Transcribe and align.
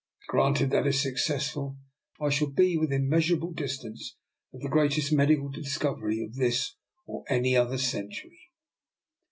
Granted 0.29 0.71
that 0.71 0.87
is 0.87 0.99
successful, 0.99 1.77
I 2.19 2.29
shall 2.31 2.47
be 2.49 2.75
within 2.75 3.07
measurable 3.07 3.51
distance 3.53 4.15
of 4.51 4.61
the 4.61 4.67
greatest 4.67 5.13
medical 5.13 5.51
discovery 5.51 6.23
of 6.23 6.33
this 6.37 6.75
or 7.05 7.23
any 7.29 7.55
other 7.55 7.77
cen 7.77 8.09
tury." 8.09 8.33